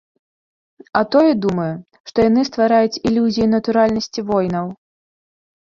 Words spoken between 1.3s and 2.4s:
думаю, што